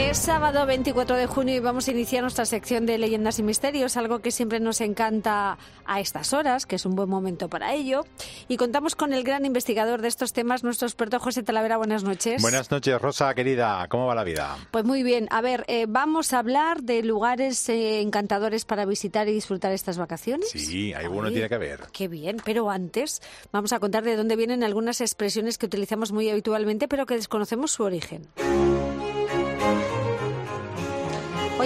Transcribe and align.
Es 0.00 0.16
sábado 0.16 0.64
24 0.64 1.14
de 1.14 1.26
junio 1.26 1.54
y 1.54 1.58
vamos 1.60 1.86
a 1.86 1.90
iniciar 1.90 2.22
nuestra 2.22 2.46
sección 2.46 2.86
de 2.86 2.96
leyendas 2.96 3.38
y 3.38 3.42
misterios, 3.42 3.98
algo 3.98 4.20
que 4.20 4.30
siempre 4.30 4.58
nos 4.58 4.80
encanta 4.80 5.58
a 5.84 6.00
estas 6.00 6.32
horas, 6.32 6.64
que 6.64 6.76
es 6.76 6.86
un 6.86 6.96
buen 6.96 7.08
momento 7.08 7.48
para 7.48 7.74
ello. 7.74 8.06
Y 8.48 8.56
contamos 8.56 8.96
con 8.96 9.12
el 9.12 9.22
gran 9.24 9.44
investigador 9.44 10.00
de 10.00 10.08
estos 10.08 10.32
temas, 10.32 10.64
nuestro 10.64 10.88
experto 10.88 11.20
José 11.20 11.42
Talavera. 11.42 11.76
Buenas 11.76 12.02
noches. 12.02 12.40
Buenas 12.40 12.70
noches, 12.70 13.00
Rosa, 13.00 13.34
querida. 13.34 13.86
¿Cómo 13.88 14.06
va 14.06 14.14
la 14.14 14.24
vida? 14.24 14.56
Pues 14.70 14.86
muy 14.86 15.02
bien. 15.02 15.28
A 15.30 15.42
ver, 15.42 15.64
eh, 15.68 15.84
vamos 15.86 16.32
a 16.32 16.38
hablar 16.38 16.82
de 16.82 17.02
lugares 17.02 17.68
eh, 17.68 18.00
encantadores 18.00 18.64
para 18.64 18.86
visitar 18.86 19.28
y 19.28 19.32
disfrutar 19.32 19.70
estas 19.72 19.98
vacaciones. 19.98 20.48
Sí, 20.48 20.94
alguno 20.94 21.30
tiene 21.30 21.50
que 21.50 21.58
ver. 21.58 21.80
Qué 21.92 22.08
bien, 22.08 22.38
pero 22.42 22.70
antes 22.70 23.20
vamos 23.52 23.74
a 23.74 23.78
contar 23.78 24.02
de 24.02 24.16
dónde 24.16 24.34
vienen 24.34 24.64
algunas 24.64 25.02
expresiones 25.02 25.58
que 25.58 25.66
utilizamos 25.66 26.10
muy 26.10 26.30
habitualmente, 26.30 26.88
pero 26.88 27.04
que 27.04 27.16
desconocemos 27.16 27.70
su 27.70 27.82
origen. 27.84 28.26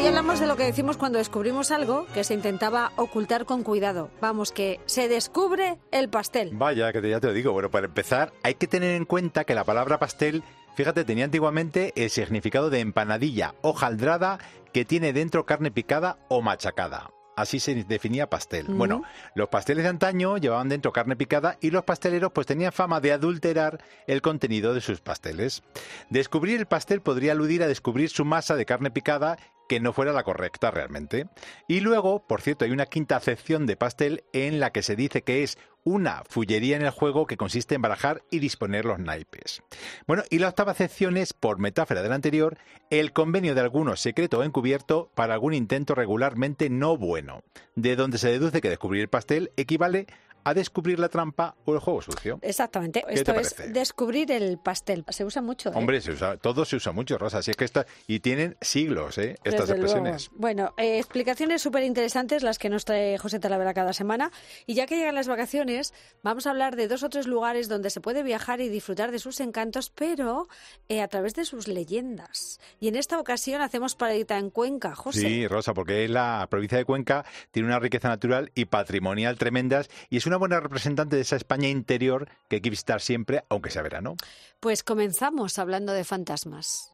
Hoy 0.05 0.09
hablamos 0.09 0.39
de 0.39 0.47
lo 0.47 0.57
que 0.57 0.65
decimos 0.65 0.99
cuando 0.99 1.17
descubrimos 1.17 1.71
algo 1.71 2.05
que 2.13 2.25
se 2.25 2.35
intentaba 2.35 2.93
ocultar 2.97 3.47
con 3.47 3.63
cuidado. 3.63 4.11
Vamos, 4.21 4.53
que 4.53 4.79
se 4.85 5.09
descubre 5.09 5.79
el 5.93 6.11
pastel. 6.11 6.51
Vaya, 6.53 6.93
que 6.93 7.09
ya 7.09 7.21
te 7.21 7.29
lo 7.29 7.33
digo. 7.33 7.53
Bueno, 7.53 7.71
para 7.71 7.87
empezar, 7.87 8.31
hay 8.43 8.53
que 8.57 8.67
tener 8.67 8.97
en 8.97 9.07
cuenta 9.07 9.45
que 9.45 9.55
la 9.55 9.65
palabra 9.65 9.99
pastel, 9.99 10.43
fíjate, 10.75 11.05
tenía 11.05 11.25
antiguamente 11.25 11.95
el 11.97 12.11
significado 12.11 12.69
de 12.69 12.81
empanadilla 12.81 13.55
hojaldrada 13.63 14.41
que 14.75 14.85
tiene 14.85 15.15
dentro 15.15 15.47
carne 15.47 15.71
picada 15.71 16.19
o 16.29 16.43
machacada. 16.43 17.09
Así 17.37 17.59
se 17.59 17.75
definía 17.85 18.31
pastel. 18.31 18.67
Bueno, 18.69 19.03
los 19.35 19.49
pasteles 19.49 19.85
de 19.85 19.91
antaño 19.91 20.37
llevaban 20.37 20.69
dentro 20.69 20.93
carne 20.93 21.17
picada 21.17 21.57
y 21.61 21.71
los 21.71 21.83
pasteleros 21.83 22.31
pues 22.33 22.47
tenían 22.47 22.73
fama 22.73 23.01
de 23.01 23.13
adulterar 23.13 23.83
el 24.07 24.23
contenido 24.23 24.73
de 24.73 24.81
sus 24.81 25.01
pasteles. 25.01 25.63
Descubrir 26.11 26.61
el 26.61 26.67
pastel 26.67 27.01
podría 27.01 27.33
aludir 27.33 27.63
a 27.63 27.67
descubrir 27.67 28.11
su 28.11 28.25
masa 28.25 28.55
de 28.55 28.67
carne 28.67 28.93
picada 28.93 29.37
que 29.69 29.81
no 29.81 29.93
fuera 29.93 30.13
la 30.13 30.25
correcta 30.25 30.71
realmente. 30.71 31.29
Y 31.69 31.81
luego, 31.81 32.27
por 32.27 32.41
cierto, 32.41 32.65
hay 32.65 32.71
una 32.71 32.87
quinta 32.87 33.17
acepción 33.17 33.67
de 33.67 33.77
pastel 33.77 34.25
en 34.33 34.61
la 34.61 34.71
que 34.71 34.83
se 34.83 34.97
dice 34.97 35.23
que 35.23 35.43
es 35.43 35.59
una 35.85 36.23
fullería 36.29 36.77
en 36.77 36.83
el 36.83 36.91
juego 36.91 37.27
que 37.27 37.37
consiste 37.37 37.75
en 37.75 37.83
barajar 37.83 38.23
y 38.31 38.39
disponer 38.39 38.87
los 38.87 38.99
naipes. 38.99 39.63
Bueno, 40.07 40.23
y 40.31 40.39
la 40.39 40.49
octava 40.49 40.73
acepción 40.73 41.17
es, 41.17 41.35
por 41.35 41.59
metáfora 41.59 42.03
del 42.03 42.13
anterior, 42.13 42.59
el 42.91 43.13
convenio 43.13 43.55
de 43.55 43.61
alguno 43.61 43.95
secreto 43.97 44.39
o 44.39 44.43
encubierto 44.43 45.11
para 45.15 45.35
algún 45.35 45.53
intento 45.53 45.95
regularmente 45.95 46.71
no 46.71 46.97
bueno, 46.97 47.43
de 47.77 47.97
donde 47.97 48.19
se 48.19 48.31
deduce 48.31 48.63
que 48.63 48.71
descubrir 48.71 49.03
el 49.03 49.09
pastel 49.09 49.53
equivale 49.57 50.07
a 50.45 50.55
descubrir 50.55 50.99
la 50.99 51.09
trampa 51.09 51.57
o 51.65 51.75
el 51.75 51.81
juego 51.81 52.03
sucio. 52.03 52.39
Exactamente. 52.43 53.05
Esto 53.09 53.33
es 53.33 53.57
descubrir 53.73 54.31
el 54.31 54.59
pastel. 54.59 55.05
Se 55.09 55.25
usa 55.25 55.43
mucho. 55.43 55.71
¿eh? 55.71 55.73
Hombre, 55.75 56.01
se 56.01 56.13
usa, 56.13 56.37
todo 56.37 56.65
se 56.65 56.77
usa 56.77 56.93
mucho, 56.93 57.19
Rosa. 57.19 57.39
Así 57.39 57.51
es 57.51 57.57
que 57.57 57.65
está, 57.65 57.87
y 58.07 58.21
tienen 58.21 58.57
siglos 58.61 59.19
¿eh? 59.19 59.37
estas 59.45 59.71
expresiones. 59.71 60.31
Bueno, 60.35 60.75
eh, 60.77 60.99
explicaciones 60.99 61.63
súper 61.63 61.83
interesantes 61.83 62.43
las 62.43 62.59
que 62.59 62.69
nos 62.69 62.85
trae 62.85 63.19
José 63.19 63.41
Talavera 63.41 63.75
cada 63.75 63.93
semana. 63.93 64.31
Y 64.67 64.75
ya 64.75 64.87
que 64.87 64.97
llegan 64.97 65.15
las 65.15 65.29
vacaciones, 65.29 65.95
vamos 66.23 66.47
a 66.47 66.51
hablar 66.51 66.77
de 66.77 66.89
dos 66.89 67.03
o 67.03 67.09
tres 67.09 67.27
lugares 67.27 67.69
donde 67.69 67.91
se 67.91 68.01
puede 68.01 68.23
viajar 68.23 68.61
y 68.61 68.69
disfrutar 68.69 69.11
de 69.11 69.19
sus 69.19 69.41
encantos, 69.41 69.91
pero 69.91 70.49
eh, 70.89 71.01
a 71.01 71.09
través 71.09 71.35
de 71.35 71.45
sus 71.45 71.69
leyendas. 71.69 72.61
Y 72.81 72.89
en 72.89 72.97
esta 72.97 73.19
ocasión 73.19 73.63
hacemos 73.63 73.95
paradita 73.95 74.39
en 74.39 74.51
Cuenca, 74.51 74.95
José. 74.95 75.21
Sí, 75.21 75.47
Rosa, 75.47 75.75
porque 75.75 76.07
la 76.09 76.47
provincia 76.51 76.79
de 76.79 76.85
Cuenca 76.85 77.25
tiene 77.51 77.69
una 77.69 77.79
riqueza 77.79 78.09
natural 78.09 78.51
y 78.55 78.67
patrimonial 78.67 79.39
tremendas 79.39 79.89
y 80.11 80.19
es 80.19 80.27
una 80.27 80.34
buena 80.37 80.61
representante 80.61 81.17
de 81.17 81.23
esa 81.23 81.37
España 81.37 81.69
interior 81.69 82.29
que 82.49 82.57
hay 82.57 82.63
que 82.63 82.71
visitar 82.71 83.01
siempre, 83.01 83.45
aunque 83.49 83.71
sea 83.71 83.83
verano. 83.83 84.17
Pues 84.61 84.83
comenzamos 84.83 85.59
hablando 85.59 85.93
de 85.93 86.05
fantasmas. 86.05 86.93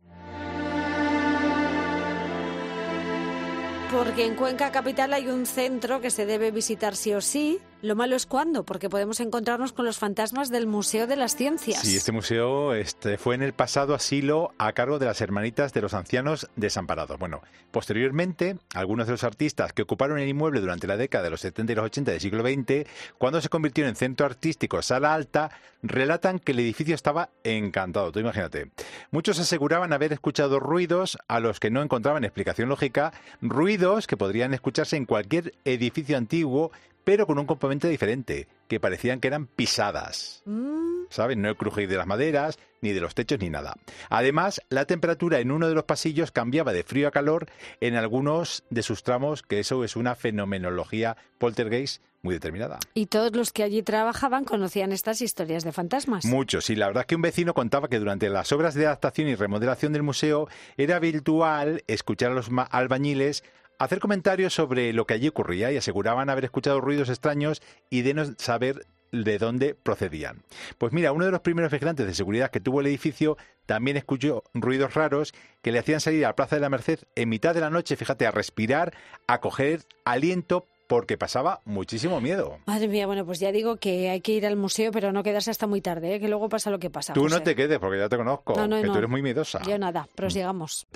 Porque 3.93 4.25
en 4.25 4.37
Cuenca 4.37 4.71
Capital 4.71 5.13
hay 5.13 5.27
un 5.27 5.47
centro 5.47 6.01
que 6.01 6.11
se 6.11 6.25
debe 6.25 6.53
visitar 6.53 6.95
sí 6.95 7.13
o 7.13 7.21
sí, 7.21 7.59
lo 7.83 7.97
malo 7.97 8.17
es 8.17 8.27
cuándo, 8.27 8.65
porque 8.65 8.91
podemos 8.91 9.21
encontrarnos 9.21 9.73
con 9.73 9.85
los 9.85 9.99
fantasmas 9.99 10.51
del 10.51 10.67
Museo 10.67 11.07
de 11.07 11.17
las 11.17 11.37
Ciencias. 11.37 11.81
Sí, 11.81 11.97
este 11.97 12.13
museo 12.13 12.75
este, 12.75 13.19
fue 13.19 13.35
en 13.35 13.43
el 13.43 13.53
pasado 13.53 13.95
asilo 13.95 14.53
a 14.59 14.73
cargo 14.73 14.99
de 14.99 15.07
las 15.07 15.21
Hermanitas 15.21 15.73
de 15.73 15.81
los 15.81 15.95
Ancianos 15.95 16.49
Desamparados. 16.57 17.19
Bueno, 17.19 17.41
posteriormente, 17.71 18.59
algunos 18.75 19.07
de 19.07 19.13
los 19.13 19.25
artistas 19.25 19.73
que 19.73 19.83
ocuparon 19.83 20.19
el 20.19 20.29
inmueble 20.29 20.61
durante 20.61 20.87
la 20.87 20.97
década 20.97 21.25
de 21.25 21.31
los 21.31 21.41
70 21.41 21.73
y 21.73 21.77
los 21.77 21.85
80 21.87 22.11
del 22.11 22.21
siglo 22.21 22.43
XX, 22.43 22.89
cuando 23.19 23.41
se 23.41 23.49
convirtió 23.49 23.87
en 23.87 23.97
centro 23.97 24.27
artístico 24.27 24.83
Sala 24.83 25.15
Alta, 25.15 25.51
relatan 25.83 26.39
que 26.39 26.53
el 26.53 26.61
edificio 26.61 26.95
estaba 26.95 27.31
encantado. 27.45 28.13
Tú 28.13 28.21
imagínate. 28.21 28.71
Muchos 29.11 29.39
aseguraban 29.39 29.93
haber 29.93 30.13
escuchado 30.13 30.61
ruidos 30.61 31.19
a 31.29 31.41
los 31.41 31.61
que 31.61 31.71
no 31.71 31.83
encontraban 31.83 32.25
explicación 32.25 32.69
lógica, 32.69 33.13
ruidos 33.41 34.07
que 34.07 34.17
podrían 34.17 34.55
escucharse 34.55 34.97
en 34.97 35.07
cualquier 35.07 35.55
edificio 35.65 36.17
antiguo 36.17 36.73
pero 37.05 37.27
con 37.27 37.39
un 37.39 37.47
componente 37.47 37.89
diferente, 37.89 38.49
que 38.69 38.81
parecían 38.81 39.21
que 39.21 39.29
eran 39.29 39.47
pisadas. 39.47 40.43
Mm. 40.45 41.05
¿Saben? 41.11 41.43
No 41.43 41.49
el 41.49 41.57
crujir 41.57 41.89
de 41.89 41.97
las 41.97 42.07
maderas, 42.07 42.59
ni 42.81 42.93
de 42.93 43.01
los 43.01 43.15
techos, 43.15 43.41
ni 43.41 43.51
nada. 43.51 43.75
Además, 44.09 44.61
la 44.69 44.85
temperatura 44.85 45.41
en 45.41 45.51
uno 45.51 45.69
de 45.69 45.75
los 45.75 45.85
pasillos 45.85 46.31
cambiaba 46.31 46.73
de 46.73 46.85
frío 46.85 47.09
a 47.09 47.11
calor 47.11 47.47
en 47.81 47.97
algunos 47.97 48.65
de 48.71 48.83
sus 48.83 49.03
tramos, 49.03 49.43
que 49.43 49.59
eso 49.59 49.83
es 49.85 49.97
una 49.97 50.15
fenomenología 50.15 51.17
poltergeist 51.39 52.03
muy 52.23 52.35
determinada. 52.35 52.79
¿Y 52.95 53.07
todos 53.07 53.35
los 53.35 53.53
que 53.53 53.63
allí 53.63 53.83
trabajaban 53.83 54.45
conocían 54.45 54.93
estas 54.93 55.23
historias 55.23 55.65
de 55.65 55.73
fantasmas? 55.73 56.25
Muchos, 56.27 56.71
y 56.71 56.77
la 56.77 56.87
verdad 56.87 57.03
es 57.03 57.07
que 57.07 57.17
un 57.17 57.23
vecino 57.23 57.55
contaba 57.55 57.89
que 57.89 57.99
durante 57.99 58.29
las 58.29 58.53
obras 58.53 58.75
de 58.75 58.87
adaptación 58.87 59.29
y 59.29 59.35
remodelación 59.35 59.93
del 59.93 60.03
museo 60.03 60.49
era 60.77 60.97
habitual 60.97 61.83
escuchar 61.87 62.33
a 62.33 62.35
los 62.35 62.51
albañiles 62.71 63.43
hacer 63.81 63.99
comentarios 63.99 64.55
sobre 64.55 64.93
lo 64.93 65.07
que 65.07 65.15
allí 65.15 65.27
ocurría 65.27 65.73
y 65.73 65.77
aseguraban 65.79 66.31
haber 66.31 66.45
escuchado 66.45 66.81
ruidos 66.81 67.09
extraños 67.09 67.63
y 67.89 68.03
de 68.03 68.15
no 68.15 68.25
saber 68.37 68.87
de 69.11 69.39
dónde 69.39 69.75
procedían. 69.75 70.43
Pues 70.79 70.93
mira, 70.93 71.13
uno 71.13 71.25
de 71.25 71.33
los 71.33 71.41
primeros 71.41 71.73
vigilantes 71.73 72.07
de 72.07 72.15
seguridad 72.15 72.51
que 72.51 72.61
tuvo 72.61 72.81
el 72.81 72.87
edificio 72.87 73.37
también 73.67 73.97
escuchó 73.97 74.45
ruidos 74.55 74.95
raros 74.95 75.33
que 75.63 75.73
le 75.73 75.81
hacían 75.81 76.01
salir 76.01 76.25
a 76.25 76.29
la 76.29 76.37
Plaza 76.37 76.57
de 76.57 76.61
la 76.61 76.69
Merced 76.69 77.01
en 77.17 77.29
mitad 77.31 77.55
de 77.55 77.61
la 77.61 77.71
noche, 77.71 77.97
fíjate, 77.97 78.27
a 78.27 78.31
respirar, 78.31 78.93
a 79.27 79.41
coger 79.41 79.81
aliento 80.05 80.67
porque 80.87 81.17
pasaba 81.17 81.61
muchísimo 81.65 82.21
miedo. 82.21 82.59
Madre 82.67 82.87
mía, 82.87 83.07
bueno, 83.07 83.25
pues 83.25 83.41
ya 83.41 83.51
digo 83.51 83.77
que 83.77 84.11
hay 84.11 84.21
que 84.21 84.33
ir 84.33 84.47
al 84.47 84.57
museo, 84.57 84.93
pero 84.93 85.11
no 85.11 85.23
quedarse 85.23 85.51
hasta 85.51 85.67
muy 85.67 85.81
tarde, 85.81 86.17
¿eh? 86.17 86.21
que 86.21 86.29
luego 86.29 86.49
pasa 86.49 86.71
lo 86.71 86.79
que 86.79 86.91
pasa. 86.91 87.15
Tú 87.15 87.29
no 87.29 87.43
te 87.43 87.57
quedes, 87.57 87.79
porque 87.79 87.99
ya 87.99 88.09
te 88.09 88.17
conozco, 88.17 88.55
que 88.55 88.87
tú 88.87 88.99
eres 88.99 89.09
muy 89.09 89.23
miedosa. 89.23 89.63
Yo 89.63 89.79
nada, 89.79 90.07
prosigamos. 90.15 90.87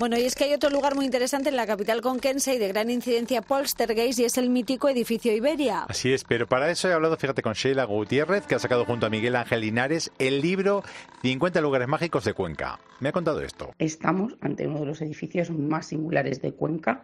Bueno, 0.00 0.16
y 0.16 0.22
es 0.22 0.34
que 0.34 0.44
hay 0.44 0.54
otro 0.54 0.70
lugar 0.70 0.94
muy 0.94 1.04
interesante 1.04 1.50
en 1.50 1.56
la 1.56 1.66
capital 1.66 2.00
conquense 2.00 2.54
y 2.54 2.58
de 2.58 2.68
gran 2.68 2.88
incidencia 2.88 3.42
poltergeist 3.42 4.18
y 4.18 4.24
es 4.24 4.38
el 4.38 4.48
mítico 4.48 4.88
edificio 4.88 5.30
Iberia. 5.30 5.84
Así 5.88 6.10
es, 6.10 6.24
pero 6.24 6.46
para 6.46 6.70
eso 6.70 6.88
he 6.88 6.94
hablado, 6.94 7.18
fíjate, 7.18 7.42
con 7.42 7.52
Sheila 7.52 7.84
Gutiérrez, 7.84 8.46
que 8.46 8.54
ha 8.54 8.58
sacado 8.58 8.86
junto 8.86 9.04
a 9.04 9.10
Miguel 9.10 9.36
Ángel 9.36 9.60
Linares 9.60 10.10
el 10.18 10.40
libro 10.40 10.82
50 11.20 11.60
lugares 11.60 11.86
mágicos 11.86 12.24
de 12.24 12.32
Cuenca. 12.32 12.80
Me 13.00 13.10
ha 13.10 13.12
contado 13.12 13.42
esto. 13.42 13.74
Estamos 13.78 14.36
ante 14.40 14.66
uno 14.66 14.80
de 14.80 14.86
los 14.86 15.02
edificios 15.02 15.50
más 15.50 15.88
singulares 15.88 16.40
de 16.40 16.52
Cuenca, 16.54 17.02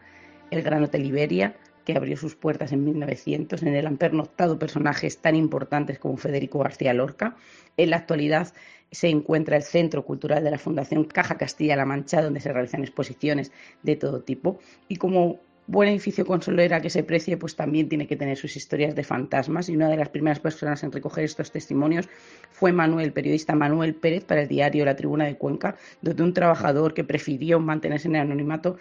el 0.51 0.63
Gran 0.63 0.83
Hotel 0.83 1.05
Iberia, 1.05 1.55
que 1.87 1.97
abrió 1.97 2.17
sus 2.17 2.35
puertas 2.35 2.73
en 2.73 2.85
1900. 2.85 3.63
En 3.63 3.75
él 3.75 3.87
han 3.87 3.97
pernoctado 3.97 4.59
personajes 4.59 5.19
tan 5.19 5.37
importantes 5.37 6.01
como 6.01 6.17
Federico 6.17 6.59
García 6.59 6.93
Lorca. 6.93 7.37
En 7.77 7.91
la 7.91 7.97
actualidad 7.97 8.53
se 8.91 9.09
encuentra 9.09 9.57
el 9.57 9.63
Centro 9.63 10.05
Cultural 10.05 10.43
de 10.43 10.51
la 10.51 10.59
Fundación 10.59 11.05
Caja 11.05 11.39
Castilla-La 11.39 11.87
Mancha, 11.87 12.23
donde 12.23 12.41
se 12.41 12.53
realizan 12.53 12.83
exposiciones 12.83 13.53
de 13.85 13.95
todo 13.95 14.21
tipo. 14.21 14.59
Y 14.89 14.97
como 14.97 15.39
buen 15.69 15.89
edificio 15.89 16.27
consolera 16.27 16.81
que 16.81 16.91
se 16.91 17.05
precie, 17.05 17.37
pues 17.37 17.55
también 17.55 17.89
tiene 17.89 18.07
que 18.07 18.17
tener 18.17 18.37
sus 18.37 18.57
historias 18.57 18.97
de 18.97 19.05
fantasmas. 19.05 19.69
Y 19.69 19.77
una 19.77 19.89
de 19.89 19.97
las 19.97 20.09
primeras 20.09 20.41
personas 20.41 20.83
en 20.83 20.91
recoger 20.91 21.23
estos 21.23 21.53
testimonios 21.53 22.09
fue 22.51 22.73
Manuel, 22.73 23.13
periodista 23.13 23.55
Manuel 23.55 23.95
Pérez, 23.95 24.25
para 24.25 24.43
el 24.43 24.49
diario 24.49 24.85
La 24.85 24.97
Tribuna 24.97 25.27
de 25.27 25.37
Cuenca, 25.37 25.77
donde 26.03 26.23
un 26.25 26.35
trabajador 26.35 26.95
que 26.95 27.05
prefirió 27.05 27.61
mantenerse 27.61 28.09
en 28.09 28.17
el 28.17 28.23
anonimato 28.23 28.77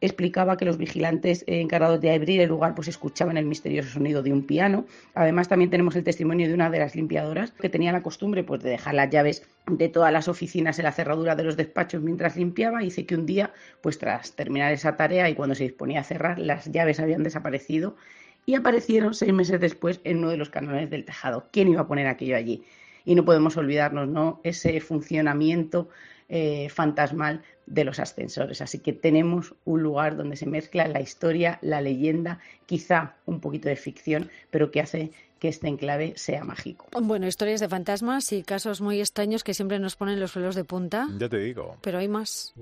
explicaba 0.00 0.56
que 0.56 0.64
los 0.64 0.78
vigilantes 0.78 1.44
encargados 1.46 2.00
de 2.00 2.12
abrir 2.12 2.40
el 2.40 2.48
lugar 2.48 2.74
pues 2.74 2.88
escuchaban 2.88 3.36
el 3.36 3.46
misterioso 3.46 3.90
sonido 3.90 4.22
de 4.22 4.32
un 4.32 4.46
piano. 4.46 4.86
Además 5.14 5.48
también 5.48 5.70
tenemos 5.70 5.96
el 5.96 6.04
testimonio 6.04 6.46
de 6.46 6.54
una 6.54 6.70
de 6.70 6.78
las 6.78 6.94
limpiadoras 6.94 7.50
que 7.52 7.68
tenía 7.68 7.92
la 7.92 8.02
costumbre 8.02 8.44
pues 8.44 8.62
de 8.62 8.70
dejar 8.70 8.94
las 8.94 9.10
llaves 9.10 9.42
de 9.66 9.88
todas 9.88 10.12
las 10.12 10.28
oficinas 10.28 10.78
en 10.78 10.84
la 10.84 10.92
cerradura 10.92 11.34
de 11.34 11.44
los 11.44 11.56
despachos 11.56 12.02
mientras 12.02 12.36
limpiaba 12.36 12.82
y 12.82 12.86
dice 12.86 13.06
que 13.06 13.16
un 13.16 13.26
día 13.26 13.52
pues 13.80 13.98
tras 13.98 14.32
terminar 14.32 14.72
esa 14.72 14.96
tarea 14.96 15.28
y 15.28 15.34
cuando 15.34 15.54
se 15.54 15.64
disponía 15.64 16.00
a 16.00 16.04
cerrar 16.04 16.38
las 16.38 16.70
llaves 16.70 17.00
habían 17.00 17.24
desaparecido 17.24 17.96
y 18.46 18.54
aparecieron 18.54 19.14
seis 19.14 19.32
meses 19.32 19.60
después 19.60 20.00
en 20.04 20.18
uno 20.18 20.30
de 20.30 20.38
los 20.38 20.48
canales 20.48 20.88
del 20.88 21.04
tejado. 21.04 21.48
¿Quién 21.52 21.68
iba 21.68 21.82
a 21.82 21.86
poner 21.86 22.06
aquello 22.06 22.34
allí? 22.34 22.64
Y 23.04 23.14
no 23.14 23.24
podemos 23.24 23.56
olvidarnos, 23.58 24.08
¿no? 24.08 24.40
Ese 24.42 24.80
funcionamiento 24.80 25.90
eh, 26.30 26.68
fantasmal 26.70 27.42
de 27.70 27.84
los 27.84 28.00
ascensores. 28.00 28.60
Así 28.60 28.78
que 28.78 28.92
tenemos 28.92 29.54
un 29.64 29.82
lugar 29.82 30.16
donde 30.16 30.36
se 30.36 30.46
mezcla 30.46 30.88
la 30.88 31.00
historia, 31.00 31.58
la 31.62 31.80
leyenda, 31.80 32.40
quizá 32.66 33.16
un 33.26 33.40
poquito 33.40 33.68
de 33.68 33.76
ficción, 33.76 34.30
pero 34.50 34.70
que 34.70 34.80
hace 34.80 35.12
que 35.38 35.48
este 35.48 35.68
enclave 35.68 36.14
sea 36.16 36.44
mágico. 36.44 36.86
Bueno, 37.00 37.26
historias 37.26 37.60
de 37.60 37.68
fantasmas 37.68 38.32
y 38.32 38.42
casos 38.42 38.80
muy 38.80 39.00
extraños 39.00 39.44
que 39.44 39.54
siempre 39.54 39.78
nos 39.78 39.96
ponen 39.96 40.20
los 40.20 40.32
pelos 40.32 40.54
de 40.54 40.64
punta. 40.64 41.08
Ya 41.18 41.28
te 41.28 41.38
digo. 41.38 41.76
Pero 41.80 41.98
hay 41.98 42.08
más. 42.08 42.52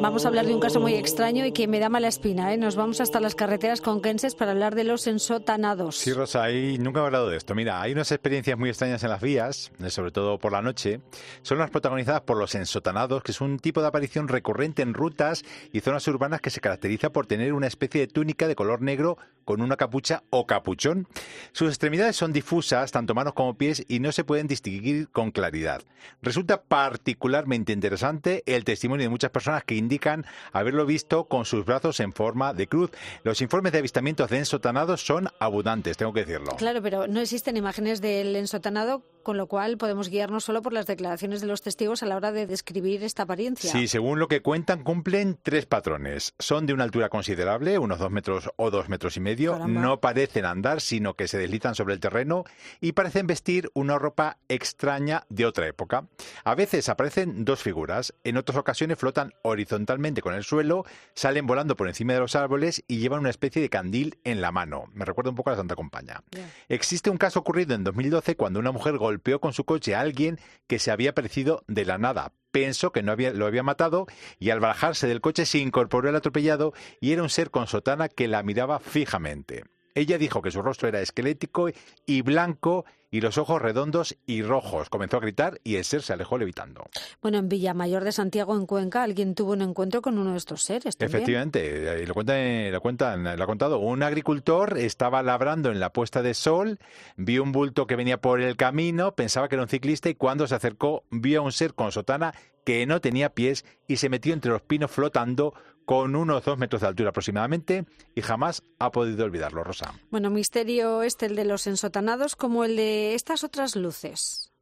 Vamos 0.00 0.24
a 0.24 0.28
hablar 0.28 0.46
de 0.46 0.54
un 0.54 0.60
caso 0.60 0.78
muy 0.80 0.94
extraño 0.94 1.44
y 1.44 1.50
que 1.50 1.66
me 1.66 1.80
da 1.80 1.88
mala 1.88 2.06
espina. 2.06 2.54
¿eh? 2.54 2.56
Nos 2.56 2.76
vamos 2.76 3.00
hasta 3.00 3.18
las 3.20 3.34
carreteras 3.34 3.80
conquenses 3.80 4.36
para 4.36 4.52
hablar 4.52 4.76
de 4.76 4.84
los 4.84 5.08
ensotanados. 5.08 5.96
Sí, 5.96 6.12
Rosa, 6.12 6.44
ahí 6.44 6.78
nunca 6.78 7.00
he 7.00 7.06
hablado 7.06 7.28
de 7.28 7.36
esto. 7.36 7.56
Mira, 7.56 7.80
hay 7.80 7.92
unas 7.92 8.12
experiencias 8.12 8.56
muy 8.56 8.68
extrañas 8.68 9.02
en 9.02 9.10
las 9.10 9.20
vías, 9.20 9.72
eh, 9.82 9.90
sobre 9.90 10.12
todo 10.12 10.38
por 10.38 10.52
la 10.52 10.62
noche. 10.62 11.00
Son 11.42 11.58
las 11.58 11.70
protagonizadas 11.70 12.20
por 12.20 12.36
los 12.36 12.54
ensotanados, 12.54 13.24
que 13.24 13.32
es 13.32 13.40
un 13.40 13.58
tipo 13.58 13.80
de 13.80 13.88
aparición 13.88 14.28
recurrente 14.28 14.82
en 14.82 14.94
rutas 14.94 15.42
y 15.72 15.80
zonas 15.80 16.06
urbanas 16.06 16.40
que 16.40 16.50
se 16.50 16.60
caracteriza 16.60 17.10
por 17.10 17.26
tener 17.26 17.52
una 17.52 17.66
especie 17.66 18.00
de 18.02 18.06
túnica 18.06 18.46
de 18.46 18.54
color 18.54 18.80
negro 18.82 19.18
con 19.44 19.60
una 19.60 19.76
capucha 19.88 20.22
o 20.28 20.46
capuchón. 20.46 21.08
Sus 21.52 21.68
extremidades 21.68 22.14
son 22.14 22.32
difusas, 22.32 22.92
tanto 22.92 23.14
manos 23.14 23.32
como 23.32 23.56
pies, 23.56 23.82
y 23.88 24.00
no 24.00 24.12
se 24.12 24.22
pueden 24.22 24.46
distinguir 24.46 25.08
con 25.08 25.30
claridad. 25.30 25.82
Resulta 26.20 26.62
particularmente 26.62 27.72
interesante 27.72 28.42
el 28.46 28.64
testimonio 28.64 29.04
de 29.04 29.10
muchas 29.10 29.30
personas 29.30 29.64
que 29.64 29.76
indican 29.76 30.26
haberlo 30.52 30.84
visto 30.84 31.24
con 31.24 31.46
sus 31.46 31.64
brazos 31.64 32.00
en 32.00 32.12
forma 32.12 32.52
de 32.52 32.66
cruz. 32.66 32.90
Los 33.24 33.40
informes 33.40 33.72
de 33.72 33.78
avistamientos 33.78 34.28
de 34.28 34.38
ensotanados 34.38 35.00
son 35.00 35.28
abundantes, 35.40 35.96
tengo 35.96 36.12
que 36.12 36.26
decirlo. 36.26 36.56
Claro, 36.56 36.82
pero 36.82 37.06
no 37.06 37.20
existen 37.20 37.56
imágenes 37.56 38.02
del 38.02 38.36
ensotanado 38.36 39.02
con 39.28 39.36
lo 39.36 39.46
cual 39.46 39.76
podemos 39.76 40.08
guiarnos 40.08 40.44
solo 40.44 40.62
por 40.62 40.72
las 40.72 40.86
declaraciones 40.86 41.42
de 41.42 41.46
los 41.46 41.60
testigos 41.60 42.02
a 42.02 42.06
la 42.06 42.16
hora 42.16 42.32
de 42.32 42.46
describir 42.46 43.02
esta 43.02 43.24
apariencia. 43.24 43.70
Sí, 43.70 43.86
según 43.86 44.18
lo 44.18 44.26
que 44.26 44.40
cuentan, 44.40 44.82
cumplen 44.82 45.38
tres 45.42 45.66
patrones. 45.66 46.32
Son 46.38 46.64
de 46.64 46.72
una 46.72 46.84
altura 46.84 47.10
considerable, 47.10 47.78
unos 47.78 47.98
dos 47.98 48.10
metros 48.10 48.48
o 48.56 48.70
dos 48.70 48.88
metros 48.88 49.18
y 49.18 49.20
medio, 49.20 49.66
no 49.66 50.00
parecen 50.00 50.46
andar, 50.46 50.80
sino 50.80 51.12
que 51.12 51.28
se 51.28 51.36
deslizan 51.36 51.74
sobre 51.74 51.92
el 51.92 52.00
terreno 52.00 52.44
y 52.80 52.92
parecen 52.92 53.26
vestir 53.26 53.70
una 53.74 53.98
ropa 53.98 54.38
extraña 54.48 55.26
de 55.28 55.44
otra 55.44 55.66
época. 55.66 56.06
A 56.42 56.54
veces 56.54 56.88
aparecen 56.88 57.44
dos 57.44 57.62
figuras, 57.62 58.14
en 58.24 58.38
otras 58.38 58.56
ocasiones 58.56 58.96
flotan 58.96 59.34
horizontalmente 59.42 60.22
con 60.22 60.32
el 60.32 60.42
suelo, 60.44 60.86
salen 61.12 61.46
volando 61.46 61.76
por 61.76 61.86
encima 61.86 62.14
de 62.14 62.20
los 62.20 62.34
árboles 62.34 62.82
y 62.88 62.96
llevan 62.96 63.20
una 63.20 63.28
especie 63.28 63.60
de 63.60 63.68
candil 63.68 64.18
en 64.24 64.40
la 64.40 64.52
mano. 64.52 64.86
Me 64.94 65.04
recuerda 65.04 65.28
un 65.28 65.36
poco 65.36 65.50
a 65.50 65.52
la 65.52 65.58
Santa 65.58 65.76
Compañía. 65.76 66.24
Existe 66.70 67.10
un 67.10 67.18
caso 67.18 67.40
ocurrido 67.40 67.74
en 67.74 67.84
2012 67.84 68.34
cuando 68.34 68.58
una 68.58 68.72
mujer 68.72 68.96
golpeó 68.96 69.17
golpeó 69.18 69.40
con 69.40 69.52
su 69.52 69.64
coche 69.64 69.96
a 69.96 70.00
alguien 70.00 70.38
que 70.68 70.78
se 70.78 70.92
había 70.92 71.10
aparecido 71.10 71.64
de 71.66 71.84
la 71.84 71.98
nada. 71.98 72.32
Pensó 72.52 72.92
que 72.92 73.02
no 73.02 73.10
había, 73.10 73.32
lo 73.32 73.46
había 73.46 73.64
matado 73.64 74.06
y 74.38 74.50
al 74.50 74.60
bajarse 74.60 75.08
del 75.08 75.20
coche 75.20 75.44
se 75.44 75.58
incorporó 75.58 76.08
el 76.08 76.14
atropellado 76.14 76.72
y 77.00 77.12
era 77.12 77.24
un 77.24 77.28
ser 77.28 77.50
con 77.50 77.66
sotana 77.66 78.08
que 78.08 78.28
la 78.28 78.44
miraba 78.44 78.78
fijamente. 78.78 79.64
Ella 79.98 80.16
dijo 80.16 80.42
que 80.42 80.52
su 80.52 80.62
rostro 80.62 80.86
era 80.86 81.00
esquelético 81.00 81.70
y 82.06 82.22
blanco 82.22 82.84
y 83.10 83.20
los 83.20 83.36
ojos 83.36 83.60
redondos 83.60 84.16
y 84.26 84.42
rojos. 84.42 84.90
Comenzó 84.90 85.16
a 85.16 85.20
gritar 85.20 85.60
y 85.64 85.74
el 85.74 85.84
ser 85.84 86.02
se 86.02 86.12
alejó 86.12 86.38
levitando. 86.38 86.84
Bueno, 87.20 87.38
en 87.38 87.48
Villamayor 87.48 88.04
de 88.04 88.12
Santiago, 88.12 88.56
en 88.56 88.66
Cuenca, 88.66 89.02
alguien 89.02 89.34
tuvo 89.34 89.54
un 89.54 89.62
encuentro 89.62 90.00
con 90.00 90.16
uno 90.16 90.32
de 90.32 90.36
estos 90.36 90.62
seres. 90.62 90.94
Efectivamente, 91.00 92.06
lo, 92.06 92.14
cuentan, 92.14 92.70
lo, 92.70 92.80
cuentan, 92.80 93.36
lo 93.36 93.42
ha 93.42 93.46
contado. 93.46 93.80
Un 93.80 94.04
agricultor 94.04 94.78
estaba 94.78 95.22
labrando 95.24 95.72
en 95.72 95.80
la 95.80 95.92
puesta 95.92 96.22
de 96.22 96.34
sol, 96.34 96.78
vio 97.16 97.42
un 97.42 97.50
bulto 97.50 97.88
que 97.88 97.96
venía 97.96 98.20
por 98.20 98.40
el 98.40 98.56
camino, 98.56 99.16
pensaba 99.16 99.48
que 99.48 99.56
era 99.56 99.62
un 99.62 99.68
ciclista 99.68 100.08
y 100.08 100.14
cuando 100.14 100.46
se 100.46 100.54
acercó 100.54 101.02
vio 101.10 101.40
a 101.40 101.44
un 101.44 101.52
ser 101.52 101.74
con 101.74 101.90
sotana 101.90 102.34
que 102.68 102.84
no 102.84 103.00
tenía 103.00 103.30
pies 103.30 103.64
y 103.86 103.96
se 103.96 104.10
metió 104.10 104.34
entre 104.34 104.52
los 104.52 104.60
pinos 104.60 104.90
flotando 104.90 105.54
con 105.88 106.14
unos 106.14 106.44
dos 106.44 106.58
metros 106.58 106.82
de 106.82 106.88
altura 106.88 107.08
aproximadamente 107.08 107.86
y 108.14 108.20
jamás 108.20 108.62
ha 108.78 108.92
podido 108.92 109.24
olvidarlo, 109.24 109.64
Rosa. 109.64 109.94
Bueno, 110.10 110.28
misterio 110.28 111.02
este 111.02 111.24
el 111.24 111.34
de 111.34 111.46
los 111.46 111.66
ensotanados 111.66 112.36
como 112.36 112.64
el 112.64 112.76
de 112.76 113.14
estas 113.14 113.42
otras 113.42 113.74
luces. 113.74 114.52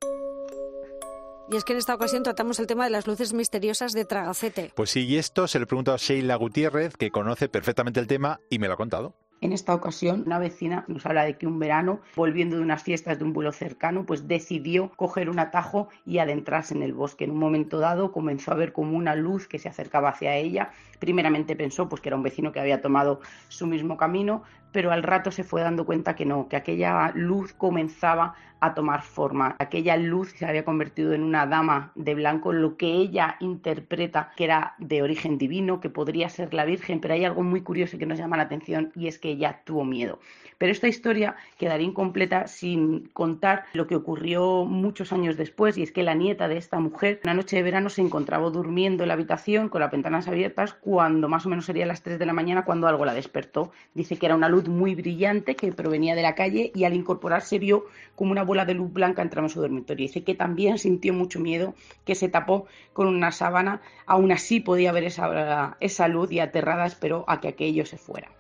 Y 1.51 1.57
es 1.57 1.65
que 1.65 1.73
en 1.73 1.81
esta 1.81 1.97
ocasión 1.97 2.23
tratamos 2.23 2.61
el 2.61 2.69
tema 2.69 2.85
de 2.85 2.91
las 2.91 3.09
luces 3.09 3.33
misteriosas 3.33 3.93
de 3.93 4.05
Tragacete. 4.05 4.71
Pues 4.77 4.91
sí, 4.91 5.05
y 5.05 5.17
esto 5.17 5.49
se 5.49 5.59
lo 5.59 5.67
pregunto 5.67 5.93
a 5.93 5.97
Sheila 5.97 6.37
Gutiérrez, 6.37 6.97
que 6.97 7.11
conoce 7.11 7.49
perfectamente 7.49 7.99
el 7.99 8.07
tema 8.07 8.39
y 8.49 8.61
me 8.61 8.69
lo 8.69 8.75
ha 8.75 8.77
contado. 8.77 9.17
En 9.43 9.53
esta 9.53 9.75
ocasión, 9.75 10.23
una 10.25 10.39
vecina 10.39 10.85
nos 10.89 11.05
habla 11.05 11.25
de 11.25 11.37
que 11.37 11.47
un 11.47 11.59
verano, 11.59 12.01
volviendo 12.17 12.57
de 12.57 12.63
unas 12.63 12.83
fiestas 12.83 13.19
de 13.19 13.25
un 13.25 13.35
vuelo 13.35 13.53
cercano, 13.53 14.07
pues 14.07 14.27
decidió 14.27 14.91
coger 14.97 15.29
un 15.29 15.39
atajo 15.39 15.89
y 16.07 16.19
adentrarse 16.19 16.75
en 16.75 16.83
el 16.83 16.95
bosque. 16.95 17.25
En 17.25 17.33
un 17.33 17.39
momento 17.39 17.79
dado 17.79 18.13
comenzó 18.13 18.53
a 18.53 18.57
ver 18.57 18.73
como 18.73 18.97
una 18.97 19.15
luz 19.15 19.47
que 19.47 19.59
se 19.59 19.69
acercaba 19.69 20.09
hacia 20.09 20.35
ella. 20.37 20.71
Primeramente 21.01 21.55
pensó 21.55 21.87
pues 21.87 22.01
que 22.01 22.09
era 22.09 22.17
un 22.17 22.23
vecino 22.23 22.51
que 22.51 22.61
había 22.61 22.81
tomado 22.81 23.21
su 23.49 23.67
mismo 23.67 23.99
camino, 23.99 24.43
pero 24.73 24.91
al 24.91 25.03
rato 25.03 25.31
se 25.31 25.45
fue 25.45 25.61
dando 25.61 25.85
cuenta 25.85 26.15
que 26.15 26.25
no, 26.25 26.49
que 26.49 26.57
aquella 26.57 27.13
luz 27.15 27.53
comenzaba 27.53 28.35
a 28.67 28.75
tomar 28.75 29.03
forma. 29.03 29.57
Aquella 29.59 29.97
luz 29.97 30.31
se 30.37 30.47
había 30.47 30.65
convertido 30.65 31.13
en 31.13 31.23
una 31.23 31.47
dama 31.47 31.93
de 31.95 32.15
blanco, 32.15 32.53
lo 32.53 32.77
que 32.77 32.93
ella 32.93 33.37
interpreta 33.41 34.33
que 34.37 34.45
era 34.45 34.75
de 34.79 35.03
origen 35.03 35.39
divino, 35.39 35.81
que 35.81 35.91
podría 35.91 36.29
ser 36.29 36.55
la 36.55 36.65
Virgen, 36.65 37.01
pero 37.01 37.15
hay 37.15 37.25
algo 37.25 37.43
muy 37.43 37.63
curioso 37.63 37.99
que 37.99 38.07
nos 38.07 38.19
llama 38.19 38.37
la 38.37 38.45
atención 38.45 38.93
y 38.95 39.09
es 39.09 39.19
que 39.19 39.31
ella 39.31 39.63
tuvo 39.65 39.85
miedo. 39.85 40.19
Pero 40.59 40.73
esta 40.73 40.89
historia 40.89 41.37
quedaría 41.59 41.87
incompleta 41.87 42.47
sin 42.47 43.09
contar 43.09 43.65
lo 43.75 43.87
que 43.87 43.97
ocurrió 43.97 44.65
muchos 44.65 45.13
años 45.13 45.37
después 45.37 45.77
y 45.77 45.83
es 45.83 45.93
que 45.93 46.03
la 46.03 46.15
nieta 46.15 46.49
de 46.49 46.57
esta 46.57 46.81
mujer 46.81 47.21
una 47.25 47.35
noche 47.35 47.57
de 47.57 47.63
verano 47.63 47.91
se 47.91 48.01
encontraba 48.01 48.49
durmiendo 48.49 49.05
en 49.05 49.09
la 49.09 49.15
habitación 49.15 49.69
con 49.69 49.81
las 49.81 49.91
ventanas 49.91 50.29
abiertas 50.29 50.73
cuando 50.73 51.29
más 51.29 51.45
o 51.45 51.51
menos 51.51 51.67
sería 51.67 51.85
las 51.85 52.03
3 52.03 52.19
de 52.19 52.27
la 52.27 52.33
mañana 52.33 52.65
cuando 52.65 52.89
algo 52.89 53.05
la 53.05 53.13
despertó. 53.13 53.71
Dice 53.95 54.17
que 54.17 54.27
era 54.27 54.35
una 54.35 54.49
luz 54.49 54.69
muy 54.69 54.95
brillante 54.95 55.57
que 55.57 55.73
provenía 55.73 56.15
de 56.15 56.23
la 56.23 56.35
calle 56.35 56.73
y 56.75 56.85
al 56.85 56.95
incorporarse 56.95 57.59
vio 57.59 57.85
como 58.15 58.33
una 58.33 58.45
bola 58.45 58.56
de 58.65 58.75
luz 58.75 58.93
blanca 58.93 59.23
entraba 59.23 59.47
en 59.47 59.51
su 59.51 59.61
dormitorio. 59.61 60.07
Dice 60.07 60.25
que 60.25 60.35
también 60.35 60.79
sintió 60.79 61.13
mucho 61.13 61.41
miedo, 61.41 61.75
que 62.05 62.15
se 62.15 62.29
tapó 62.29 62.67
con 62.93 63.09
una 63.09 63.33
sábana. 63.33 63.83
Aún 64.07 64.33
así 64.33 64.61
podía 64.61 64.93
ver 64.93 65.05
esa, 65.05 65.77
esa 65.81 66.09
luz 66.09 66.33
y 66.33 66.41
aterrada 66.41 66.87
esperó 66.87 67.25
a 67.29 67.41
que 67.41 67.49
aquello 67.49 67.85
se 67.87 67.99
fuera. 67.99 68.31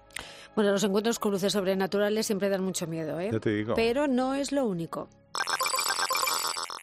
Bueno, 0.54 0.72
los 0.72 0.82
encuentros 0.84 1.18
con 1.18 1.32
luces 1.32 1.52
sobrenaturales 1.52 2.24
siempre 2.24 2.48
dan 2.48 2.64
mucho 2.64 2.86
miedo, 2.86 3.20
¿eh? 3.20 3.30
te 3.40 3.50
digo. 3.50 3.74
Pero 3.74 4.06
no 4.06 4.34
es 4.34 4.52
lo 4.52 4.64
único. 4.64 5.10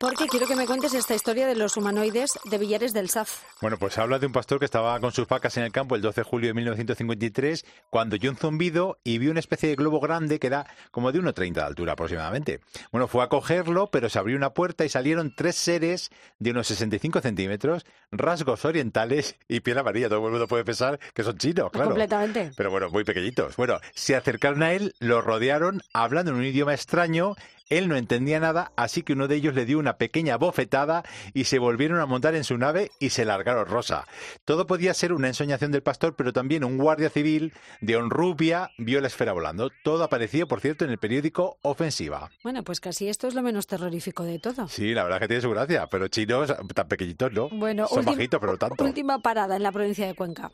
Porque 0.04 0.28
quiero 0.28 0.48
que 0.48 0.58
me 0.58 0.66
cuentes 0.66 0.94
esta 0.96 1.16
historia 1.16 1.48
de 1.48 1.56
los 1.56 1.78
humanoides 1.78 2.38
de 2.44 2.58
Villares 2.58 2.92
del 2.92 3.10
Saz. 3.10 3.42
Bueno, 3.62 3.78
pues 3.78 3.98
habla 3.98 4.20
de 4.20 4.26
un 4.26 4.34
pastor 4.34 4.60
que 4.60 4.66
estaba 4.66 5.00
con 5.00 5.14
sus 5.14 5.30
vacas 5.30 5.56
en 5.56 5.64
el 5.64 5.72
campo 5.72 5.96
el 5.96 6.02
12 6.02 6.20
de 6.20 6.26
julio 6.26 6.50
de 6.50 6.54
1953 6.56 7.66
cuando 7.90 8.16
oyó 8.16 8.30
un 8.30 8.36
zumbido 8.36 8.98
y 9.06 9.18
vio 9.18 9.32
una 9.32 9.40
especie 9.40 9.70
de 9.70 9.76
globo 9.76 10.02
grande 10.02 10.40
que 10.40 10.48
era 10.48 10.68
como 10.92 11.14
de 11.14 11.22
1,30 11.22 11.54
de 11.54 11.62
altura 11.62 11.94
aproximadamente. 11.94 12.60
Bueno, 12.92 13.08
fue 13.08 13.24
a 13.24 13.30
cogerlo, 13.30 13.88
pero 13.92 14.10
se 14.10 14.20
abrió 14.20 14.36
una 14.36 14.54
puerta 14.54 14.84
y 14.84 14.90
salieron 14.90 15.34
tres 15.38 15.56
seres 15.56 16.10
de 16.38 16.52
unos 16.52 16.68
65 16.68 17.22
centímetros, 17.22 17.86
rasgos 18.12 18.66
orientales 18.66 19.38
y 19.48 19.62
piel 19.62 19.78
amarilla. 19.78 20.10
Todo 20.10 20.26
el 20.26 20.32
mundo 20.34 20.50
puede 20.50 20.66
pensar 20.66 21.00
que 21.14 21.24
son 21.24 21.38
chinos, 21.38 21.72
claro. 21.72 21.92
Completamente. 21.92 22.52
Pero 22.58 22.72
bueno, 22.72 22.90
muy 22.90 23.06
pequeñitos. 23.06 23.56
Bueno, 23.56 23.80
se 23.96 24.18
acercaron 24.18 24.64
a 24.64 24.74
él, 24.74 24.96
lo 25.00 25.22
rodearon, 25.22 25.82
hablando 25.94 26.32
en 26.32 26.38
un 26.40 26.44
idioma 26.44 26.74
extraño 26.74 27.36
él 27.78 27.88
no 27.88 27.96
entendía 27.96 28.40
nada, 28.40 28.72
así 28.76 29.04
que 29.04 29.14
uno 29.14 29.28
de 29.28 29.36
ellos 29.36 29.56
le 29.56 29.66
dio 29.66 29.80
una 29.80 29.98
pequeña 29.98 30.38
bofetada 30.38 31.04
y 31.34 31.46
se 31.46 31.60
volvieron 31.60 32.00
a 32.00 32.06
montar 32.06 32.36
en 32.36 32.44
su 32.44 32.58
nave 32.58 32.92
y 33.00 33.10
se 33.10 33.26
largaron 33.26 33.66
rosa. 33.66 34.06
Todo 34.46 34.68
podía 34.68 34.94
ser 34.94 35.14
una 35.14 35.28
ensoñación 35.28 35.72
del 35.72 35.84
pastor, 35.84 36.16
pero 36.16 36.34
también 36.34 36.64
un 36.64 36.78
guardia 36.78 37.10
civil 37.10 37.54
de 37.82 37.96
Honrubia 37.98 38.72
vio 38.78 39.02
la 39.02 39.08
esfera 39.08 39.34
volando. 39.34 39.70
Todo 39.84 40.04
aparecía, 40.04 40.46
por 40.46 40.62
cierto, 40.62 40.86
en 40.86 40.92
el 40.92 40.98
periódico 40.98 41.58
Ofensiva. 41.62 42.30
Bueno, 42.44 42.64
pues 42.64 42.80
casi 42.80 43.10
esto 43.10 43.28
es 43.28 43.34
lo 43.34 43.42
menos 43.42 43.68
terrorífico 43.68 44.24
de 44.24 44.40
todo. 44.40 44.68
Sí, 44.68 44.94
la 44.94 45.04
verdad 45.04 45.18
es 45.18 45.22
que 45.22 45.28
tiene 45.28 45.42
su 45.42 45.50
gracia, 45.50 45.88
pero 45.88 46.08
chinos 46.08 46.54
tan 46.74 46.88
pequeñitos, 46.88 47.32
¿no? 47.32 47.50
Bueno, 47.50 47.88
Son 47.88 48.06
bajitos, 48.06 48.40
pero 48.40 48.58
tanto. 48.58 48.84
Última 48.84 49.20
parada 49.20 49.56
en 49.56 49.64
la 49.64 49.72
provincia 49.72 50.06
de 50.08 50.14
Cuenca. 50.14 50.52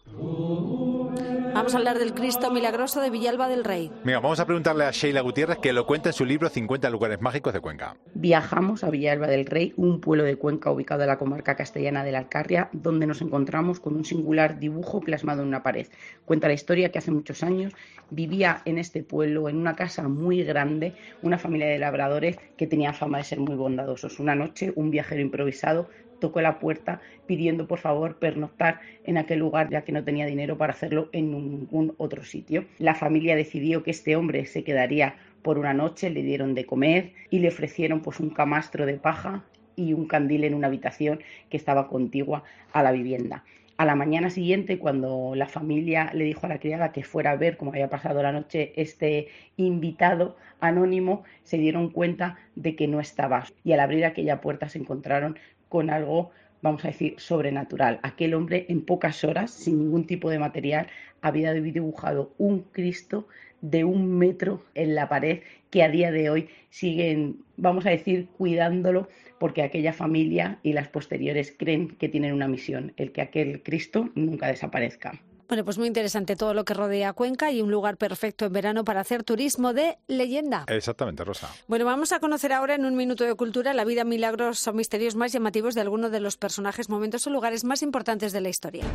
Vamos 1.53 1.74
a 1.74 1.77
hablar 1.77 1.98
del 1.98 2.13
Cristo 2.13 2.51
milagroso 2.51 3.01
de 3.01 3.10
Villalba 3.10 3.48
del 3.48 3.63
Rey. 3.63 3.91
Mira, 4.03 4.20
vamos 4.20 4.39
a 4.39 4.46
preguntarle 4.46 4.86
a 4.86 4.91
Sheila 4.91 5.22
Gutiérrez 5.22 5.58
que 5.58 5.74
lo 5.74 5.86
cuenta 5.86 6.10
en 6.10 6.13
su 6.13 6.24
libro 6.25 6.48
50 6.48 6.89
lugares 6.89 7.22
mágicos 7.22 7.53
de 7.53 7.60
Cuenca. 7.60 7.98
Viajamos 8.13 8.84
a 8.84 8.89
Villalba 8.89 9.27
del 9.27 9.46
Rey, 9.46 9.74
un 9.75 10.00
pueblo 10.00 10.24
de 10.24 10.36
Cuenca 10.36 10.72
ubicado 10.72 11.01
en 11.01 11.08
la 11.08 11.18
comarca 11.18 11.56
castellana 11.56 12.03
de 12.03 12.12
la 12.12 12.20
Alcarria, 12.20 12.70
donde 12.72 13.08
nos 13.08 13.22
encontramos 13.22 13.79
con 13.79 13.96
un 13.96 14.06
singular 14.06 14.60
dibujo 14.60 15.01
plasmado 15.01 15.41
en 15.41 15.48
una 15.48 15.63
pared. 15.63 15.88
Cuenta 16.25 16.48
la 16.48 16.53
historia 16.53 16.91
que 16.91 17.00
hace 17.00 17.12
muchos 17.12 17.44
años 17.44 17.74
vivía 18.10 18.62
en 18.65 18.77
este 18.77 19.03
pueblo, 19.03 19.50
en 19.50 19.58
una 19.58 19.75
casa 19.75 20.08
muy 20.08 20.44
grande, 20.44 20.94
una 21.22 21.38
familia 21.38 21.68
de 21.68 21.79
labradores 21.79 22.38
que 22.58 22.68
tenía 22.68 22.94
fama 22.94 23.18
de 23.18 23.24
ser 23.24 23.39
muy 23.39 23.56
bondadosos. 23.56 24.20
Una 24.20 24.36
noche, 24.36 24.72
un 24.75 24.91
viajero 24.91 25.22
improvisado 25.22 25.89
tocó 26.20 26.42
la 26.42 26.60
puerta 26.60 27.02
pidiendo 27.26 27.68
por 27.68 27.80
favor 27.80 28.18
pernoctar 28.18 28.80
en 29.06 29.18
aquel 29.18 29.40
lugar 29.40 29.70
ya 29.70 29.84
que 29.84 29.92
no 29.92 30.04
tenía 30.04 30.26
dinero 30.26 30.58
para 30.58 30.74
hacerlo 30.74 31.10
en 31.12 31.32
ningún 31.32 31.94
otro 31.98 32.24
sitio. 32.24 32.66
La 32.78 32.96
familia 32.96 33.36
decidió 33.36 33.84
que 33.84 33.92
este 33.92 34.16
hombre 34.16 34.46
se 34.46 34.64
quedaría 34.64 35.16
por 35.42 35.58
una 35.58 35.74
noche, 35.74 36.10
le 36.10 36.22
dieron 36.22 36.54
de 36.54 36.66
comer 36.66 37.14
y 37.30 37.40
le 37.40 37.48
ofrecieron 37.48 38.02
pues 38.02 38.20
un 38.20 38.30
camastro 38.30 38.86
de 38.86 38.96
paja 38.96 39.44
y 39.76 39.94
un 39.94 40.08
candil 40.08 40.44
en 40.44 40.54
una 40.54 40.68
habitación 40.68 41.22
que 41.50 41.58
estaba 41.58 41.88
contigua 41.88 42.44
a 42.74 42.84
la 42.84 42.92
vivienda. 42.92 43.44
A 43.78 43.86
la 43.86 43.96
mañana 43.96 44.30
siguiente, 44.30 44.78
cuando 44.78 45.36
la 45.36 45.48
familia 45.48 46.12
le 46.14 46.26
dijo 46.26 46.46
a 46.46 46.50
la 46.50 46.60
criada 46.60 46.92
que 46.92 47.06
fuera 47.06 47.32
a 47.32 47.38
ver 47.38 47.56
cómo 47.56 47.72
había 47.72 47.90
pasado 47.90 48.22
la 48.22 48.34
noche 48.34 48.74
este 48.76 49.30
invitado 49.56 50.36
anónimo, 50.60 51.24
se 51.44 51.58
dieron 51.58 51.90
cuenta 51.90 52.38
de 52.56 52.76
que 52.76 52.90
no 52.90 53.00
estaba. 53.00 53.46
Y 53.64 53.72
al 53.72 53.80
abrir 53.80 54.04
aquella 54.04 54.42
puerta 54.42 54.68
se 54.68 54.80
encontraron 54.80 55.40
con 55.70 55.90
algo 55.90 56.32
vamos 56.62 56.84
a 56.84 56.90
decir, 56.90 57.16
sobrenatural. 57.18 58.00
Aquel 58.04 58.34
hombre 58.34 58.66
en 58.70 58.82
pocas 58.82 59.24
horas, 59.24 59.52
sin 59.52 59.80
ningún 59.80 60.06
tipo 60.06 60.30
de 60.30 60.40
material, 60.40 60.88
había 61.22 61.54
dibujado 61.54 62.34
un 62.38 62.62
Cristo 62.62 63.28
de 63.62 63.84
un 63.84 64.18
metro 64.18 64.64
en 64.74 64.96
la 64.96 65.10
pared 65.10 65.42
que 65.70 65.84
a 65.84 65.90
día 65.90 66.12
de 66.12 66.30
hoy 66.30 66.50
siguen, 66.70 67.44
vamos 67.58 67.86
a 67.86 67.90
decir, 67.90 68.28
cuidándolo 68.38 69.08
porque 69.38 69.64
aquella 69.64 69.94
familia 69.94 70.60
y 70.64 70.74
las 70.74 70.88
posteriores 70.90 71.54
creen 71.58 71.96
que 71.96 72.10
tienen 72.10 72.34
una 72.34 72.48
misión, 72.48 72.94
el 72.98 73.12
que 73.12 73.22
aquel 73.22 73.64
Cristo 73.64 74.10
nunca 74.16 74.48
desaparezca. 74.48 75.22
Bueno, 75.50 75.65
pues 75.65 75.79
muy 75.79 75.88
interesante 75.88 76.36
todo 76.36 76.53
lo 76.53 76.63
que 76.63 76.75
rodea 76.75 77.12
Cuenca 77.13 77.51
y 77.51 77.63
un 77.63 77.72
lugar 77.72 77.98
perfecto 77.98 78.46
en 78.46 78.53
verano 78.53 78.84
para 78.84 79.01
hacer 79.01 79.24
turismo 79.24 79.74
de 79.74 79.98
leyenda. 80.08 80.65
Exactamente, 80.68 81.25
Rosa. 81.25 81.50
Bueno, 81.68 81.86
vamos 81.86 82.12
a 82.12 82.20
conocer 82.20 82.53
ahora 82.53 82.75
en 82.75 82.86
un 82.86 82.96
minuto 82.96 83.24
de 83.24 83.34
cultura 83.34 83.74
la 83.74 83.84
vida, 83.84 84.03
milagros 84.03 84.68
o 84.68 84.74
misterios 84.74 85.15
más 85.15 85.34
llamativos 85.34 85.74
de 85.74 85.82
algunos 85.82 86.12
de 86.12 86.20
los 86.20 86.38
personajes, 86.38 86.88
momentos 86.88 87.25
o 87.25 87.32
lugares 87.32 87.63
más 87.63 87.82
importantes 87.82 88.32
de 88.32 88.41
la 88.41 88.50
historia. 88.50 88.86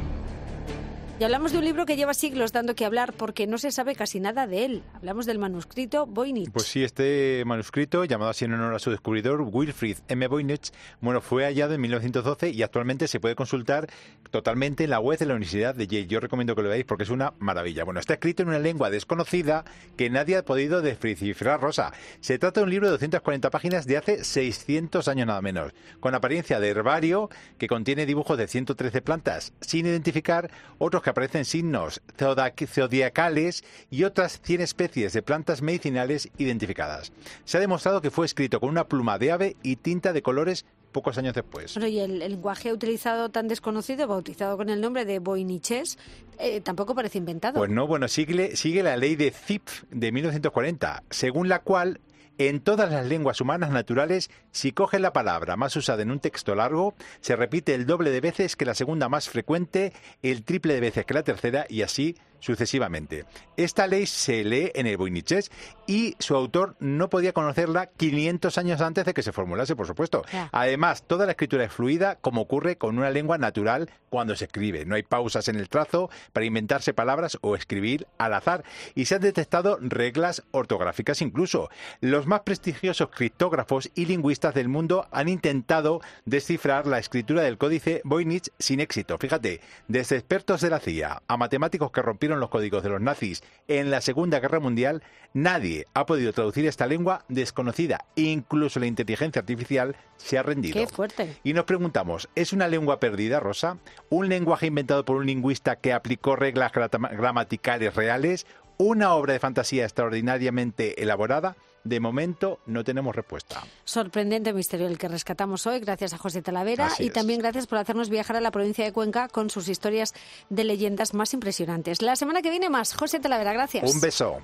Y 1.16 1.22
hablamos 1.22 1.52
de 1.52 1.58
un 1.58 1.64
libro 1.64 1.86
que 1.86 1.94
lleva 1.94 2.12
siglos 2.12 2.50
dando 2.50 2.74
que 2.74 2.84
hablar 2.84 3.12
porque 3.12 3.46
no 3.46 3.56
se 3.56 3.70
sabe 3.70 3.94
casi 3.94 4.18
nada 4.18 4.48
de 4.48 4.64
él. 4.64 4.82
Hablamos 4.94 5.26
del 5.26 5.38
manuscrito 5.38 6.06
Voynich. 6.06 6.50
Pues 6.50 6.66
sí, 6.66 6.82
este 6.82 7.44
manuscrito, 7.46 8.04
llamado 8.04 8.32
así 8.32 8.46
en 8.46 8.54
honor 8.54 8.74
a 8.74 8.80
su 8.80 8.90
descubridor, 8.90 9.40
Wilfrid 9.42 9.98
M. 10.08 10.26
Voynich, 10.26 10.72
bueno, 11.00 11.20
fue 11.20 11.44
hallado 11.44 11.72
en 11.72 11.82
1912 11.82 12.50
y 12.50 12.64
actualmente 12.64 13.06
se 13.06 13.20
puede 13.20 13.36
consultar 13.36 13.88
totalmente 14.32 14.82
en 14.82 14.90
la 14.90 14.98
web 14.98 15.16
de 15.16 15.26
la 15.26 15.34
Universidad 15.34 15.76
de 15.76 15.86
Yale. 15.86 16.08
Yo 16.08 16.18
recomiendo 16.18 16.56
que 16.56 16.62
lo 16.62 16.68
veáis 16.68 16.84
porque 16.84 17.04
es 17.04 17.10
una 17.10 17.32
maravilla. 17.38 17.84
Bueno, 17.84 18.00
está 18.00 18.14
escrito 18.14 18.42
en 18.42 18.48
una 18.48 18.58
lengua 18.58 18.90
desconocida 18.90 19.64
que 19.96 20.10
nadie 20.10 20.38
ha 20.38 20.44
podido 20.44 20.82
descifrar, 20.82 21.60
Rosa. 21.60 21.92
Se 22.18 22.40
trata 22.40 22.58
de 22.58 22.64
un 22.64 22.70
libro 22.70 22.88
de 22.88 22.92
240 22.92 23.50
páginas 23.50 23.86
de 23.86 23.98
hace 23.98 24.24
600 24.24 25.06
años 25.06 25.28
nada 25.28 25.40
menos, 25.42 25.74
con 26.00 26.16
apariencia 26.16 26.58
de 26.58 26.70
herbario 26.70 27.30
que 27.56 27.68
contiene 27.68 28.04
dibujos 28.04 28.36
de 28.36 28.48
113 28.48 29.00
plantas, 29.00 29.52
sin 29.60 29.86
identificar 29.86 30.50
otros 30.78 31.03
que 31.04 31.10
aparecen 31.10 31.44
signos 31.44 32.02
zodiacales 32.16 33.62
y 33.90 34.02
otras 34.04 34.40
100 34.42 34.62
especies 34.62 35.12
de 35.12 35.22
plantas 35.22 35.62
medicinales 35.62 36.30
identificadas. 36.38 37.12
Se 37.44 37.58
ha 37.58 37.60
demostrado 37.60 38.00
que 38.00 38.10
fue 38.10 38.26
escrito 38.26 38.58
con 38.58 38.70
una 38.70 38.88
pluma 38.88 39.18
de 39.18 39.30
ave 39.30 39.56
y 39.62 39.76
tinta 39.76 40.12
de 40.12 40.22
colores 40.22 40.64
pocos 40.90 41.18
años 41.18 41.34
después. 41.34 41.76
y 41.76 41.98
el, 41.98 42.20
lenguaje 42.20 42.72
utilizado 42.72 43.28
tan 43.28 43.48
desconocido, 43.48 44.06
bautizado 44.06 44.56
con 44.56 44.70
el 44.70 44.80
nombre 44.80 45.04
de 45.04 45.18
Voiniches, 45.18 45.98
eh, 46.38 46.60
tampoco 46.60 46.94
parece 46.94 47.18
inventado. 47.18 47.58
Pues 47.58 47.70
no, 47.70 47.86
bueno, 47.86 48.08
sigue, 48.08 48.56
sigue 48.56 48.82
la 48.82 48.96
ley 48.96 49.16
de 49.16 49.30
Zipf 49.30 49.82
de 49.90 50.10
1940, 50.12 51.02
según 51.10 51.48
la 51.48 51.58
cual 51.58 52.00
en 52.38 52.60
todas 52.60 52.90
las 52.90 53.06
lenguas 53.06 53.40
humanas 53.40 53.70
naturales, 53.70 54.30
si 54.50 54.72
coges 54.72 55.00
la 55.00 55.12
palabra 55.12 55.56
más 55.56 55.76
usada 55.76 56.02
en 56.02 56.10
un 56.10 56.20
texto 56.20 56.54
largo, 56.54 56.94
se 57.20 57.36
repite 57.36 57.74
el 57.74 57.86
doble 57.86 58.10
de 58.10 58.20
veces 58.20 58.56
que 58.56 58.64
la 58.64 58.74
segunda 58.74 59.08
más 59.08 59.28
frecuente, 59.28 59.92
el 60.22 60.44
triple 60.44 60.74
de 60.74 60.80
veces 60.80 61.06
que 61.06 61.14
la 61.14 61.22
tercera 61.22 61.66
y 61.68 61.82
así 61.82 62.16
sucesivamente. 62.44 63.24
Esta 63.56 63.86
ley 63.86 64.06
se 64.06 64.44
lee 64.44 64.70
en 64.74 64.86
el 64.86 64.96
Voiniches 64.96 65.50
y 65.86 66.14
su 66.18 66.34
autor 66.36 66.76
no 66.78 67.08
podía 67.08 67.32
conocerla 67.32 67.86
500 67.86 68.58
años 68.58 68.80
antes 68.80 69.04
de 69.04 69.14
que 69.14 69.22
se 69.22 69.32
formulase, 69.32 69.76
por 69.76 69.86
supuesto. 69.86 70.22
Además, 70.52 71.04
toda 71.06 71.24
la 71.24 71.32
escritura 71.32 71.64
es 71.64 71.72
fluida, 71.72 72.16
como 72.16 72.42
ocurre 72.42 72.76
con 72.76 72.98
una 72.98 73.10
lengua 73.10 73.38
natural 73.38 73.90
cuando 74.10 74.36
se 74.36 74.44
escribe. 74.44 74.84
No 74.84 74.94
hay 74.94 75.02
pausas 75.02 75.48
en 75.48 75.56
el 75.56 75.68
trazo 75.68 76.10
para 76.32 76.46
inventarse 76.46 76.94
palabras 76.94 77.38
o 77.40 77.56
escribir 77.56 78.06
al 78.18 78.34
azar. 78.34 78.64
Y 78.94 79.06
se 79.06 79.16
han 79.16 79.22
detectado 79.22 79.78
reglas 79.80 80.42
ortográficas 80.50 81.22
incluso. 81.22 81.70
Los 82.00 82.26
más 82.26 82.40
prestigiosos 82.40 83.08
criptógrafos 83.08 83.90
y 83.94 84.06
lingüistas 84.06 84.54
del 84.54 84.68
mundo 84.68 85.08
han 85.10 85.28
intentado 85.28 86.00
descifrar 86.26 86.86
la 86.86 86.98
escritura 86.98 87.42
del 87.42 87.58
códice 87.58 88.02
Voynich 88.04 88.50
sin 88.58 88.80
éxito. 88.80 89.18
Fíjate, 89.18 89.60
desde 89.88 90.16
expertos 90.16 90.60
de 90.60 90.70
la 90.70 90.80
CIA 90.80 91.22
a 91.26 91.36
matemáticos 91.36 91.90
que 91.90 92.02
rompieron 92.02 92.33
los 92.40 92.50
códigos 92.50 92.82
de 92.82 92.88
los 92.90 93.00
nazis 93.00 93.42
en 93.68 93.90
la 93.90 94.00
Segunda 94.00 94.40
Guerra 94.40 94.60
Mundial, 94.60 95.02
nadie 95.32 95.86
ha 95.94 96.06
podido 96.06 96.32
traducir 96.32 96.66
esta 96.66 96.86
lengua 96.86 97.24
desconocida. 97.28 98.04
Incluso 98.16 98.80
la 98.80 98.86
inteligencia 98.86 99.40
artificial 99.40 99.96
se 100.16 100.38
ha 100.38 100.42
rendido. 100.42 100.74
Qué 100.74 100.86
fuerte. 100.86 101.36
Y 101.42 101.52
nos 101.52 101.64
preguntamos, 101.64 102.28
¿es 102.34 102.52
una 102.52 102.68
lengua 102.68 103.00
perdida, 103.00 103.40
Rosa? 103.40 103.78
¿Un 104.10 104.28
lenguaje 104.28 104.66
inventado 104.66 105.04
por 105.04 105.16
un 105.16 105.26
lingüista 105.26 105.76
que 105.76 105.92
aplicó 105.92 106.36
reglas 106.36 106.72
gramaticales 106.72 107.94
reales? 107.94 108.46
¿Una 108.76 109.14
obra 109.14 109.34
de 109.34 109.38
fantasía 109.38 109.84
extraordinariamente 109.84 111.02
elaborada? 111.02 111.56
De 111.84 112.00
momento 112.00 112.60
no 112.66 112.82
tenemos 112.82 113.14
respuesta. 113.14 113.62
Sorprendente 113.84 114.52
misterio 114.54 114.86
el 114.86 114.96
que 114.96 115.06
rescatamos 115.06 115.66
hoy, 115.66 115.80
gracias 115.80 116.14
a 116.14 116.18
José 116.18 116.40
Talavera 116.40 116.90
y 116.98 117.10
también 117.10 117.40
gracias 117.40 117.66
por 117.66 117.78
hacernos 117.78 118.08
viajar 118.08 118.36
a 118.36 118.40
la 118.40 118.50
provincia 118.50 118.84
de 118.84 118.92
Cuenca 118.92 119.28
con 119.28 119.50
sus 119.50 119.68
historias 119.68 120.14
de 120.48 120.64
leyendas 120.64 121.12
más 121.12 121.34
impresionantes. 121.34 122.00
La 122.00 122.16
semana 122.16 122.40
que 122.40 122.50
viene 122.50 122.70
más, 122.70 122.94
José 122.94 123.20
Talavera, 123.20 123.52
gracias. 123.52 123.94
Un 123.94 124.00
beso. 124.00 124.40